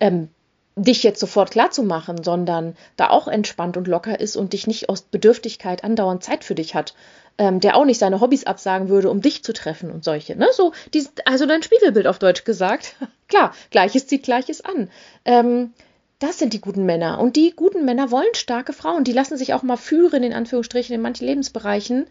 [0.00, 0.28] ähm,
[0.76, 4.66] dich jetzt sofort klar zu machen, sondern da auch entspannt und locker ist und dich
[4.66, 6.94] nicht aus Bedürftigkeit andauernd Zeit für dich hat.
[7.36, 10.36] Ähm, der auch nicht seine Hobbys absagen würde, um dich zu treffen und solche.
[10.36, 10.46] Ne?
[10.52, 12.94] So, die, also dein Spiegelbild auf Deutsch gesagt.
[13.28, 14.88] Klar, Gleiches zieht Gleiches an.
[15.24, 15.72] Ähm,
[16.20, 17.18] das sind die guten Männer.
[17.18, 19.02] Und die guten Männer wollen starke Frauen.
[19.02, 22.06] Die lassen sich auch mal führen, in Anführungsstrichen, in manchen Lebensbereichen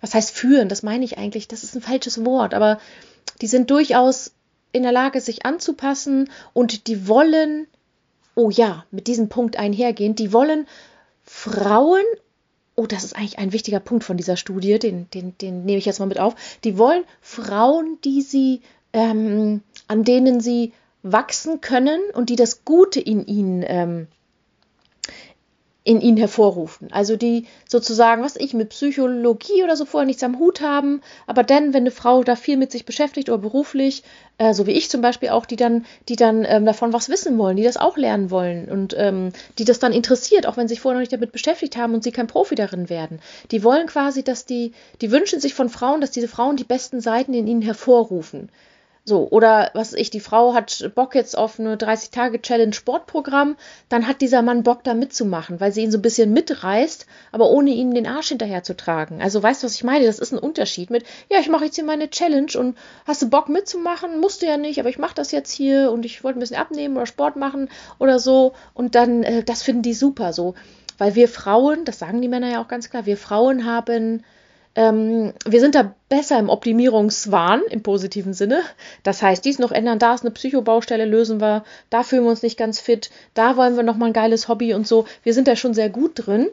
[0.00, 0.68] was heißt führen?
[0.68, 2.80] Das meine ich eigentlich, das ist ein falsches Wort, aber
[3.40, 4.32] die sind durchaus
[4.72, 7.66] in der Lage, sich anzupassen und die wollen,
[8.34, 10.66] oh ja, mit diesem Punkt einhergehend, die wollen
[11.24, 12.04] Frauen,
[12.74, 15.86] oh, das ist eigentlich ein wichtiger Punkt von dieser Studie, den, den, den nehme ich
[15.86, 16.34] jetzt mal mit auf,
[16.64, 18.60] die wollen Frauen, die sie,
[18.92, 24.08] ähm, an denen sie wachsen können und die das Gute in ihnen ähm,
[25.88, 26.88] in ihnen hervorrufen.
[26.92, 31.42] Also die sozusagen, was ich mit Psychologie oder so vorher nichts am Hut haben, aber
[31.42, 34.02] dann, wenn eine Frau da viel mit sich beschäftigt oder beruflich,
[34.36, 37.38] äh, so wie ich zum Beispiel auch, die dann, die dann ähm, davon was wissen
[37.38, 40.74] wollen, die das auch lernen wollen und ähm, die das dann interessiert, auch wenn sie
[40.74, 43.18] sich vorher noch nicht damit beschäftigt haben und sie kein Profi darin werden.
[43.50, 47.00] Die wollen quasi, dass die, die wünschen sich von Frauen, dass diese Frauen die besten
[47.00, 48.50] Seiten in ihnen hervorrufen.
[49.08, 53.56] So, oder was ich, die Frau hat Bock jetzt auf eine 30-Tage-Challenge Sportprogramm,
[53.88, 57.48] dann hat dieser Mann Bock da mitzumachen, weil sie ihn so ein bisschen mitreißt, aber
[57.48, 59.22] ohne ihnen den Arsch hinterher zu tragen.
[59.22, 60.04] Also weißt du, was ich meine?
[60.04, 63.30] Das ist ein Unterschied mit, ja, ich mache jetzt hier meine Challenge und hast du
[63.30, 64.20] Bock mitzumachen?
[64.20, 66.58] Musst du ja nicht, aber ich mache das jetzt hier und ich wollte ein bisschen
[66.58, 68.52] abnehmen oder Sport machen oder so.
[68.74, 70.54] Und dann, äh, das finden die super so.
[70.98, 74.22] Weil wir Frauen, das sagen die Männer ja auch ganz klar, wir Frauen haben
[74.78, 78.62] ähm, wir sind da besser im Optimierungswahn im positiven Sinne.
[79.02, 82.44] Das heißt, dies noch ändern, da ist eine Psychobaustelle, lösen wir, da fühlen wir uns
[82.44, 85.04] nicht ganz fit, da wollen wir nochmal ein geiles Hobby und so.
[85.24, 86.46] Wir sind da schon sehr gut drin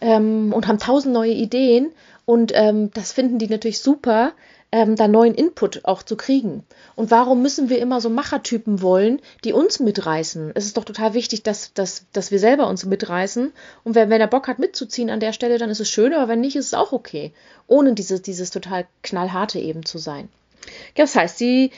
[0.00, 1.92] ähm, und haben tausend neue Ideen
[2.24, 4.32] und ähm, das finden die natürlich super,
[4.72, 6.64] ähm, da neuen Input auch zu kriegen.
[6.94, 10.52] Und warum müssen wir immer so Machertypen wollen, die uns mitreißen?
[10.54, 13.52] Es ist doch total wichtig, dass, dass, dass wir selber uns mitreißen.
[13.84, 16.28] Und wenn, wenn er Bock hat mitzuziehen an der Stelle, dann ist es schön, aber
[16.28, 17.32] wenn nicht, ist es auch okay.
[17.66, 20.28] Ohne dieses, dieses total knallharte eben zu sein.
[20.94, 21.72] Das heißt, sie,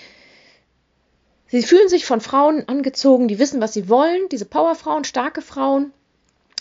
[1.49, 5.93] sie fühlen sich von Frauen angezogen, die wissen, was sie wollen, diese Powerfrauen, starke Frauen,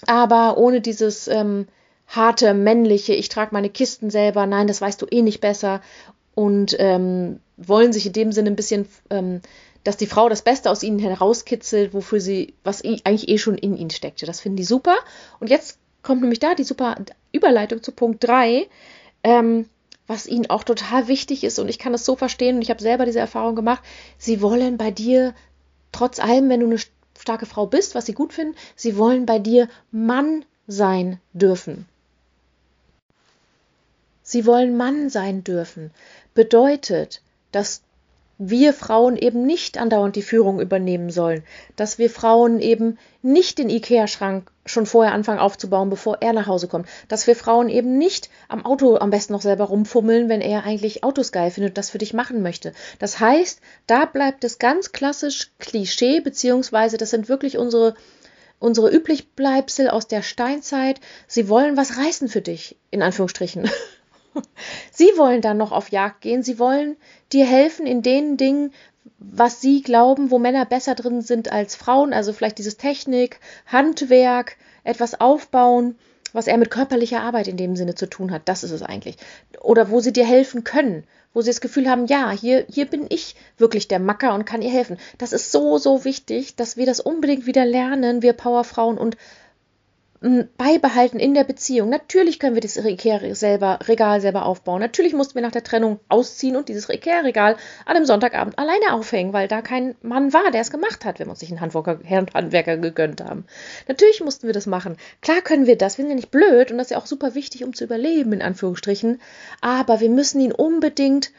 [0.06, 1.68] aber ohne dieses ähm,
[2.08, 5.82] harte, männliche, ich trage meine Kisten selber, nein, das weißt du eh nicht besser
[6.36, 9.42] und ähm, wollen sich in dem Sinne ein bisschen, ähm,
[9.84, 13.76] dass die Frau das Beste aus ihnen herauskitzelt, wofür sie, was eigentlich eh schon in
[13.76, 14.26] ihnen steckte.
[14.26, 14.96] Das finden die super.
[15.40, 16.96] Und jetzt kommt nämlich da die super
[17.32, 18.68] Überleitung zu Punkt 3,
[19.24, 19.66] ähm,
[20.08, 21.60] was ihnen auch total wichtig ist.
[21.60, 23.84] Und ich kann das so verstehen und ich habe selber diese Erfahrung gemacht.
[24.18, 25.34] Sie wollen bei dir,
[25.92, 26.80] trotz allem, wenn du eine
[27.18, 31.86] starke Frau bist, was sie gut finden, sie wollen bei dir Mann sein dürfen.
[34.32, 35.92] Sie wollen Mann sein dürfen
[36.34, 37.82] bedeutet, dass
[38.38, 41.44] wir Frauen eben nicht andauernd die Führung übernehmen sollen,
[41.76, 46.70] dass wir Frauen eben nicht den Ikea-Schrank schon vorher anfangen aufzubauen, bevor er nach Hause
[46.70, 50.64] kommt, dass wir Frauen eben nicht am Auto am besten noch selber rumfummeln, wenn er
[50.64, 52.72] eigentlich Autos geil findet und das für dich machen möchte.
[53.00, 57.96] Das heißt, da bleibt es ganz klassisch Klischee, beziehungsweise das sind wirklich unsere
[58.60, 61.02] unsere Üblichbleibsel aus der Steinzeit.
[61.28, 63.70] Sie wollen was reißen für dich, in Anführungsstrichen.
[64.92, 66.44] Sie wollen dann noch auf Jagd gehen.
[66.44, 66.98] Sie wollen
[67.32, 68.74] dir helfen in den Dingen,
[69.18, 72.14] was sie glauben, wo Männer besser drin sind als Frauen.
[72.14, 75.96] Also vielleicht dieses Technik, Handwerk, etwas aufbauen,
[76.34, 78.44] was er mit körperlicher Arbeit in dem Sinne zu tun hat.
[78.46, 79.18] Das ist es eigentlich.
[79.60, 81.04] Oder wo sie dir helfen können.
[81.34, 84.62] Wo sie das Gefühl haben, ja, hier, hier bin ich wirklich der Macker und kann
[84.62, 84.98] ihr helfen.
[85.18, 89.16] Das ist so, so wichtig, dass wir das unbedingt wieder lernen, wir Powerfrauen und
[90.22, 91.90] beibehalten in der Beziehung.
[91.90, 94.80] Natürlich können wir das Ikea selber, Regal selber aufbauen.
[94.80, 99.34] Natürlich mussten wir nach der Trennung ausziehen und dieses Ikea-Regal an einem Sonntagabend alleine aufhängen,
[99.34, 102.00] weil da kein Mann war, der es gemacht hat, wenn wir uns nicht einen Handwerker,
[102.36, 103.46] Handwerker gegönnt haben.
[103.88, 104.96] Natürlich mussten wir das machen.
[105.22, 107.34] Klar können wir das, wir sind ja nicht blöd und das ist ja auch super
[107.34, 109.20] wichtig, um zu überleben, in Anführungsstrichen.
[109.62, 111.32] Aber wir müssen ihn unbedingt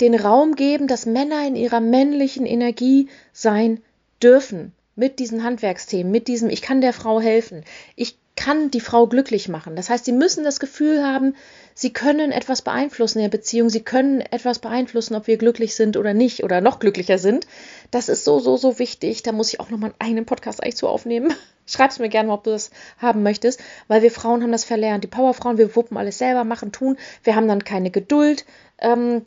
[0.00, 3.82] den Raum geben, dass Männer in ihrer männlichen Energie sein
[4.22, 7.64] dürfen mit diesen Handwerksthemen, mit diesem, ich kann der Frau helfen,
[7.96, 9.76] ich kann die Frau glücklich machen.
[9.76, 11.36] Das heißt, sie müssen das Gefühl haben,
[11.74, 15.96] sie können etwas beeinflussen in der Beziehung, sie können etwas beeinflussen, ob wir glücklich sind
[15.96, 17.46] oder nicht oder noch glücklicher sind.
[17.90, 19.22] Das ist so, so, so wichtig.
[19.22, 21.32] Da muss ich auch nochmal einen Podcast eigentlich zu aufnehmen.
[21.66, 25.04] Schreib's mir gerne, ob du das haben möchtest, weil wir Frauen haben das verlernt.
[25.04, 26.98] Die Powerfrauen, wir wuppen alles selber, machen, tun.
[27.22, 28.44] Wir haben dann keine Geduld.
[28.78, 29.24] Ähm,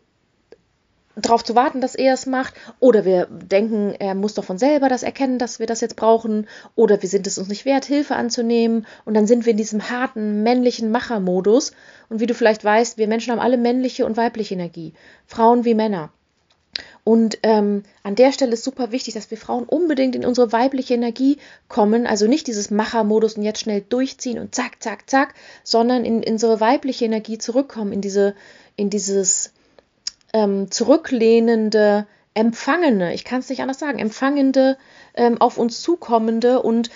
[1.18, 4.88] darauf zu warten, dass er es macht, oder wir denken, er muss doch von selber
[4.88, 8.16] das erkennen, dass wir das jetzt brauchen, oder wir sind es uns nicht wert, Hilfe
[8.16, 11.72] anzunehmen, und dann sind wir in diesem harten männlichen Machermodus.
[12.10, 14.94] Und wie du vielleicht weißt, wir Menschen haben alle männliche und weibliche Energie,
[15.26, 16.12] Frauen wie Männer.
[17.04, 20.94] Und ähm, an der Stelle ist super wichtig, dass wir Frauen unbedingt in unsere weibliche
[20.94, 21.38] Energie
[21.70, 26.22] kommen, also nicht dieses Machermodus und jetzt schnell durchziehen und zack, zack, zack, sondern in,
[26.22, 28.36] in unsere weibliche Energie zurückkommen, in diese,
[28.76, 29.54] in dieses
[30.38, 34.78] ähm, zurücklehnende, empfangene, ich kann es nicht anders sagen, empfangende,
[35.16, 36.92] ähm, auf uns zukommende und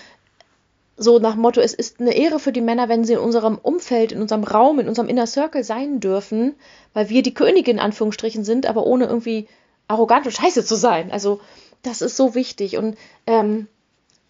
[0.98, 4.12] so nach Motto, es ist eine Ehre für die Männer, wenn sie in unserem Umfeld,
[4.12, 6.54] in unserem Raum, in unserem Inner Circle sein dürfen,
[6.94, 9.48] weil wir die Königin in Anführungsstrichen sind, aber ohne irgendwie
[9.88, 11.12] arrogant und scheiße zu sein.
[11.12, 11.42] Also
[11.82, 13.68] das ist so wichtig und ähm,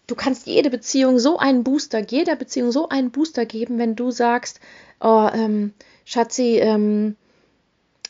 [0.06, 4.10] du kannst jede Beziehung so einen Booster, jeder Beziehung so einen Booster geben, wenn du
[4.10, 4.60] sagst,
[5.00, 5.74] oh, ähm,
[6.06, 7.16] Schatzi, ähm,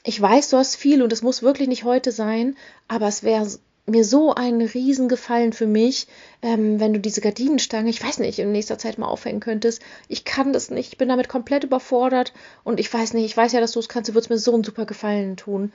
[0.04, 2.56] ich weiß, du hast viel und es muss wirklich nicht heute sein,
[2.88, 3.46] aber es wäre
[3.86, 6.06] mir so ein Riesengefallen für mich,
[6.40, 9.82] ähm, wenn du diese Gardinenstange, ich weiß nicht, in nächster Zeit mal aufhängen könntest.
[10.08, 12.32] Ich kann das nicht, ich bin damit komplett überfordert
[12.64, 14.54] und ich weiß nicht, ich weiß ja, dass du es kannst, du würdest mir so
[14.54, 15.72] einen super Gefallen tun.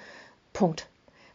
[0.54, 0.88] Punkt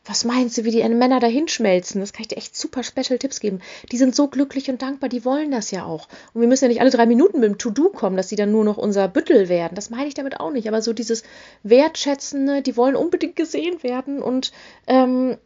[0.05, 2.01] was meinst du, wie die Männer da hinschmelzen?
[2.01, 3.61] Das kann ich dir echt super Special Tipps geben.
[3.93, 6.09] Die sind so glücklich und dankbar, die wollen das ja auch.
[6.35, 8.51] Und wir müssen ja nicht alle drei Minuten mit dem To-Do kommen, dass sie dann
[8.51, 9.77] nur noch unser Büttel werden.
[9.77, 10.67] Das meine ich damit auch nicht.
[10.67, 11.23] Aber so dieses
[11.63, 14.51] Wertschätzende, die wollen unbedingt gesehen werden und
[14.89, 15.37] ähm,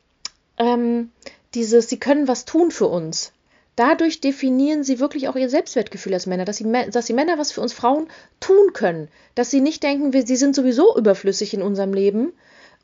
[0.57, 1.11] ähm,
[1.55, 3.33] dieses, sie können was tun für uns.
[3.77, 7.53] Dadurch definieren sie wirklich auch ihr Selbstwertgefühl als Männer, dass, sie, dass die Männer was
[7.53, 8.09] für uns Frauen
[8.41, 9.09] tun können.
[9.35, 12.33] Dass sie nicht denken, wir, sie sind sowieso überflüssig in unserem Leben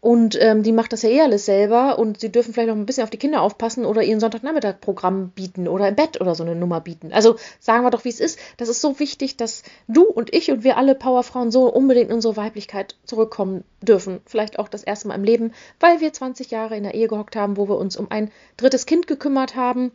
[0.02, 2.86] und ähm, die macht das ja eh alles selber und sie dürfen vielleicht noch ein
[2.86, 6.56] bisschen auf die Kinder aufpassen oder ihren Sonntagnachmittag-Programm bieten oder im Bett oder so eine
[6.56, 7.12] Nummer bieten.
[7.12, 8.36] Also sagen wir doch, wie es ist.
[8.56, 12.16] Das ist so wichtig, dass du und ich und wir alle Powerfrauen so unbedingt in
[12.16, 14.18] unsere Weiblichkeit zurückkommen dürfen.
[14.26, 17.36] Vielleicht auch das erste Mal im Leben, weil wir 20 Jahre in der Ehe gehockt
[17.36, 19.92] haben, wo wir uns um ein drittes Kind gekümmert haben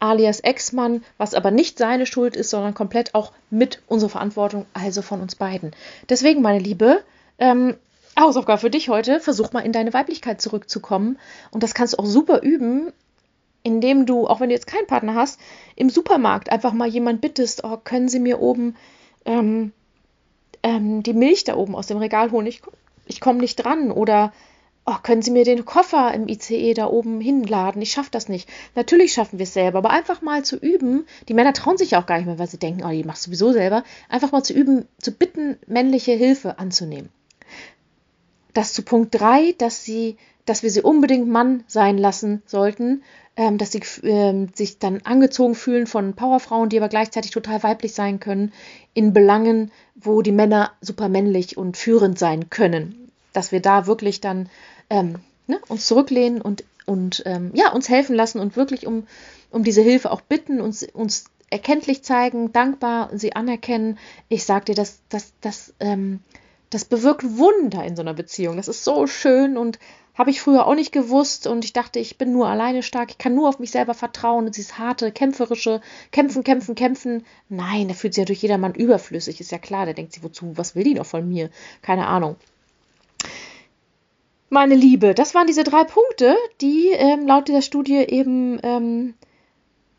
[0.00, 5.00] alias Ex-Mann, was aber nicht seine Schuld ist, sondern komplett auch mit unserer Verantwortung, also
[5.00, 5.70] von uns beiden.
[6.10, 7.02] Deswegen, meine Liebe,
[7.38, 7.76] ähm,
[8.18, 11.18] Hausaufgabe für dich heute, versuch mal in deine Weiblichkeit zurückzukommen.
[11.50, 12.92] Und das kannst du auch super üben,
[13.62, 15.40] indem du, auch wenn du jetzt keinen Partner hast,
[15.74, 18.76] im Supermarkt einfach mal jemand bittest, oh, können Sie mir oben
[19.24, 19.72] ähm,
[20.62, 22.46] ähm, die Milch da oben aus dem Regal holen?
[22.46, 22.62] Ich,
[23.06, 23.90] ich komme nicht dran.
[23.90, 24.32] Oder
[24.84, 27.82] oh, können Sie mir den Koffer im ICE da oben hinladen?
[27.82, 28.48] Ich schaffe das nicht.
[28.76, 32.02] Natürlich schaffen wir es selber, aber einfach mal zu üben, die Männer trauen sich ja
[32.02, 34.44] auch gar nicht mehr, weil sie denken, oh, die machst du sowieso selber, einfach mal
[34.44, 37.08] zu üben, zu bitten, männliche Hilfe anzunehmen
[38.54, 43.02] das zu Punkt 3, dass sie, dass wir sie unbedingt Mann sein lassen sollten,
[43.36, 47.92] ähm, dass sie ähm, sich dann angezogen fühlen von Powerfrauen, die aber gleichzeitig total weiblich
[47.92, 48.52] sein können,
[48.94, 53.10] in Belangen, wo die Männer super männlich und führend sein können.
[53.32, 54.48] Dass wir da wirklich dann
[54.88, 59.06] ähm, ne, uns zurücklehnen und, und ähm, ja, uns helfen lassen und wirklich um,
[59.50, 63.98] um diese Hilfe auch bitten, uns, uns erkenntlich zeigen, dankbar sie anerkennen.
[64.28, 66.20] Ich sag dir, dass das, das, ähm,
[66.74, 68.56] das bewirkt Wunder in so einer Beziehung.
[68.56, 69.78] Das ist so schön und
[70.14, 73.18] habe ich früher auch nicht gewusst und ich dachte, ich bin nur alleine stark, ich
[73.18, 77.24] kann nur auf mich selber vertrauen und dieses harte, kämpferische, kämpfen, kämpfen, kämpfen.
[77.48, 80.56] Nein, da fühlt sich ja durch jedermann überflüssig, ist ja klar, der denkt sich, wozu,
[80.56, 81.48] was will die noch von mir?
[81.80, 82.36] Keine Ahnung.
[84.50, 89.14] Meine Liebe, das waren diese drei Punkte, die ähm, laut dieser Studie eben ähm,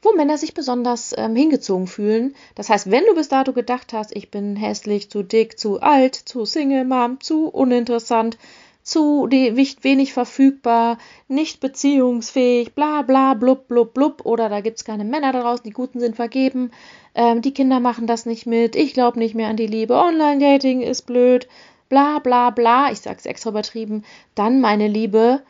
[0.05, 2.35] wo Männer sich besonders ähm, hingezogen fühlen.
[2.55, 6.15] Das heißt, wenn du bis dato gedacht hast, ich bin hässlich, zu dick, zu alt,
[6.15, 8.37] zu Single Mom, zu uninteressant,
[8.85, 15.03] zu wenig verfügbar, nicht beziehungsfähig, bla bla blub blub blub oder da gibt es keine
[15.03, 16.69] Männer daraus, die Guten sind vergeben,
[17.15, 20.81] ähm, die Kinder machen das nicht mit, ich glaube nicht mehr an die Liebe, Online-Dating
[20.81, 21.47] ist blöd,
[21.89, 24.03] bla bla bla, ich sag's extra übertrieben,
[24.35, 25.41] dann meine Liebe,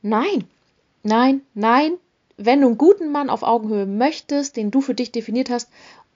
[0.00, 0.44] nein,
[1.02, 1.94] nein, nein,
[2.38, 5.68] wenn du einen guten Mann auf Augenhöhe möchtest, den du für dich definiert hast,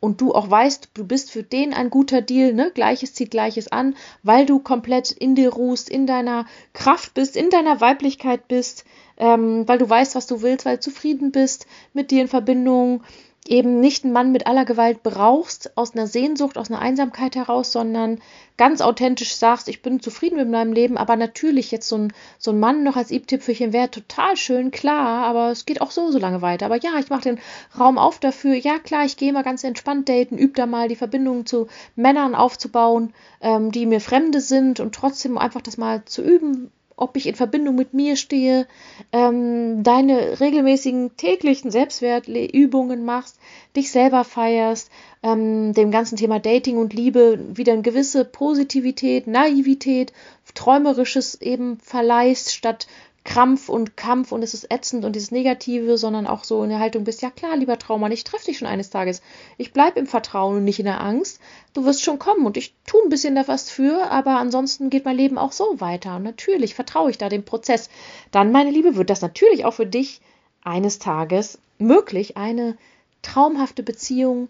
[0.02, 2.72] und du auch weißt, du bist für den ein guter Deal, ne?
[2.74, 7.50] Gleiches zieht Gleiches an, weil du komplett in dir ruhst, in deiner Kraft bist, in
[7.50, 8.84] deiner Weiblichkeit bist,
[9.16, 13.04] ähm, weil du weißt, was du willst, weil du zufrieden bist mit dir in Verbindung,
[13.46, 17.72] eben nicht einen Mann mit aller Gewalt brauchst, aus einer Sehnsucht, aus einer Einsamkeit heraus,
[17.72, 18.20] sondern
[18.56, 22.52] ganz authentisch sagst, ich bin zufrieden mit meinem Leben, aber natürlich jetzt so ein, so
[22.52, 26.18] ein Mann noch als i-Tüpfelchen wäre total schön, klar, aber es geht auch so so
[26.18, 26.66] lange weiter.
[26.66, 27.40] Aber ja, ich mache den
[27.78, 28.54] Raum auf dafür.
[28.54, 32.36] Ja, klar, ich gehe mal ganz entspannt daten, übe da mal die Verbindung zu Männern
[32.36, 36.70] aufzubauen, ähm, die mir Fremde sind und trotzdem einfach das mal zu üben,
[37.02, 38.66] ob ich in Verbindung mit mir stehe,
[39.12, 43.38] ähm, deine regelmäßigen täglichen Selbstwertübungen machst,
[43.76, 44.90] dich selber feierst,
[45.22, 50.12] ähm, dem ganzen Thema Dating und Liebe wieder eine gewisse Positivität, Naivität,
[50.54, 52.86] Träumerisches eben verleihst, statt
[53.24, 56.80] Krampf und Kampf und es ist ätzend und dieses Negative, sondern auch so in der
[56.80, 59.22] Haltung bist, ja klar, lieber Trauma, ich treffe dich schon eines Tages.
[59.58, 61.40] Ich bleibe im Vertrauen und nicht in der Angst.
[61.72, 65.04] Du wirst schon kommen und ich tue ein bisschen da was für, aber ansonsten geht
[65.04, 66.16] mein Leben auch so weiter.
[66.16, 67.90] Und natürlich vertraue ich da dem Prozess.
[68.32, 70.20] Dann, meine Liebe, wird das natürlich auch für dich
[70.62, 72.76] eines Tages möglich, eine
[73.22, 74.48] traumhafte Beziehung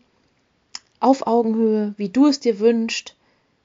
[0.98, 3.16] auf Augenhöhe, wie du es dir wünschst,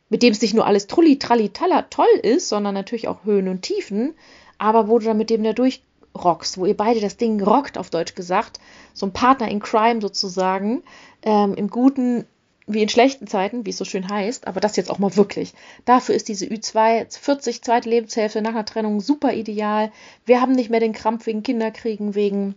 [0.10, 3.48] mit dem es nicht nur alles trulli, tralli, talla toll ist, sondern natürlich auch Höhen
[3.48, 4.16] und Tiefen,
[4.58, 7.90] aber wo du dann mit dem da durchrockst, wo ihr beide das Ding rockt, auf
[7.90, 8.60] Deutsch gesagt,
[8.94, 10.84] so ein Partner in Crime sozusagen,
[11.24, 12.26] ähm, im Guten
[12.68, 15.54] wie in schlechten Zeiten, wie es so schön heißt, aber das jetzt auch mal wirklich.
[15.86, 19.90] Dafür ist diese Ü2 40 zweite Lebenshälfte nach einer Trennung super ideal.
[20.26, 22.56] Wir haben nicht mehr den Krampf wegen Kinderkriegen, wegen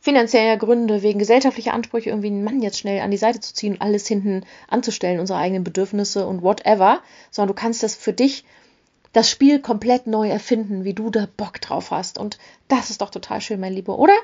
[0.00, 3.80] finanzieller Gründe, wegen gesellschaftlicher Ansprüche, irgendwie einen Mann jetzt schnell an die Seite zu ziehen,
[3.80, 7.00] alles hinten anzustellen, unsere eigenen Bedürfnisse und whatever,
[7.30, 8.44] sondern du kannst das für dich
[9.12, 12.18] das Spiel komplett neu erfinden, wie du da Bock drauf hast.
[12.18, 14.14] Und das ist doch total schön, mein Lieber, oder?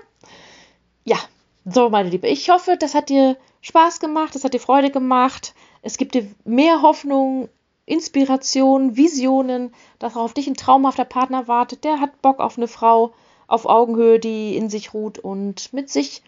[1.04, 1.18] Ja,
[1.64, 2.28] so, meine Liebe.
[2.28, 5.54] Ich hoffe, das hat dir Spaß gemacht, das hat dir Freude gemacht.
[5.82, 7.48] Es gibt dir mehr Hoffnung,
[7.84, 11.84] Inspiration, Visionen, dass auf dich ein traumhafter Partner wartet.
[11.84, 13.12] Der hat Bock auf eine Frau
[13.46, 16.22] auf Augenhöhe, die in sich ruht und mit sich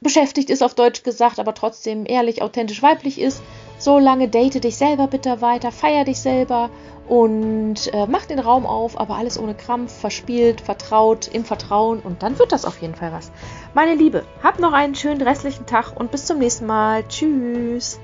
[0.00, 3.42] beschäftigt ist, auf Deutsch gesagt, aber trotzdem ehrlich, authentisch weiblich ist.
[3.78, 6.70] So lange date dich selber bitte weiter, feier dich selber
[7.08, 12.22] und äh, mach den Raum auf, aber alles ohne Krampf, verspielt, vertraut, im Vertrauen und
[12.22, 13.32] dann wird das auf jeden Fall was.
[13.74, 17.06] Meine Liebe, hab noch einen schönen restlichen Tag und bis zum nächsten Mal.
[17.08, 17.98] Tschüss.